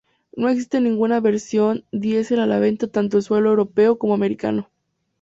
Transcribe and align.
No 0.35 0.49
existe 0.49 0.81
ninguna 0.81 1.19
versión 1.19 1.85
diesel 1.91 2.39
a 2.39 2.47
la 2.47 2.57
venta 2.57 2.87
tanto 2.87 3.17
en 3.17 3.21
suelo 3.21 3.51
europeo 3.51 3.99
como 3.99 4.15
americano. 4.15 4.67